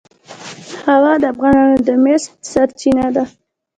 [0.89, 3.23] هوا د افغانانو د معیشت سرچینه ده.